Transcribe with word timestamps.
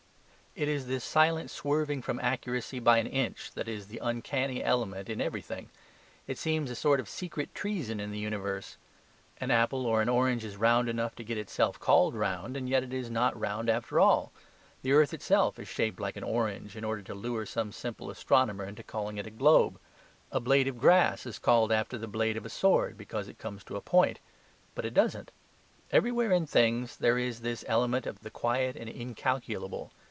It 0.53 0.67
is 0.67 0.85
this 0.87 1.05
silent 1.05 1.49
swerving 1.49 2.01
from 2.01 2.19
accuracy 2.19 2.79
by 2.79 2.97
an 2.97 3.07
inch 3.07 3.51
that 3.53 3.69
is 3.69 3.87
the 3.87 4.01
uncanny 4.03 4.61
element 4.61 5.07
in 5.09 5.21
everything. 5.21 5.69
It 6.27 6.37
seems 6.37 6.69
a 6.69 6.75
sort 6.75 6.99
of 6.99 7.07
secret 7.07 7.55
treason 7.55 8.01
in 8.01 8.11
the 8.11 8.19
universe. 8.19 8.75
An 9.39 9.49
apple 9.49 9.85
or 9.85 10.01
an 10.01 10.09
orange 10.09 10.43
is 10.43 10.57
round 10.57 10.89
enough 10.89 11.15
to 11.15 11.23
get 11.23 11.37
itself 11.37 11.79
called 11.79 12.15
round, 12.15 12.57
and 12.57 12.67
yet 12.67 12.83
is 12.91 13.09
not 13.09 13.39
round 13.39 13.69
after 13.69 13.97
all. 13.97 14.33
The 14.81 14.91
earth 14.91 15.13
itself 15.13 15.57
is 15.57 15.69
shaped 15.69 16.01
like 16.01 16.17
an 16.17 16.25
orange 16.25 16.75
in 16.75 16.83
order 16.83 17.01
to 17.03 17.15
lure 17.15 17.45
some 17.45 17.71
simple 17.71 18.09
astronomer 18.11 18.65
into 18.65 18.83
calling 18.83 19.17
it 19.17 19.25
a 19.25 19.29
globe. 19.31 19.79
A 20.33 20.41
blade 20.41 20.67
of 20.67 20.77
grass 20.81 21.25
is 21.25 21.39
called 21.39 21.71
after 21.71 21.97
the 21.97 22.07
blade 22.09 22.35
of 22.35 22.45
a 22.45 22.49
sword, 22.49 22.97
because 22.97 23.29
it 23.29 23.39
comes 23.39 23.63
to 23.63 23.77
a 23.77 23.81
point; 23.81 24.19
but 24.75 24.83
it 24.85 24.93
doesn't. 24.93 25.31
Everywhere 25.91 26.33
in 26.33 26.45
things 26.45 26.97
there 26.97 27.17
is 27.17 27.39
this 27.39 27.63
element 27.69 28.05
of 28.05 28.19
the 28.19 28.29
quiet 28.29 28.75
and 28.75 28.89
incalculable. 28.89 29.93